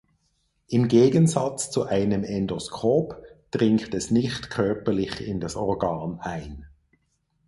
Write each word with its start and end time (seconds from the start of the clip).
Im 0.67 0.87
Gegensatz 0.87 1.69
zu 1.69 1.83
einem 1.83 2.23
Endoskop 2.23 3.21
dringt 3.51 3.93
es 3.93 4.09
nicht 4.09 4.49
körperlich 4.49 5.23
in 5.27 5.39
das 5.39 5.55
Organ 5.55 6.19
ein. 6.21 6.65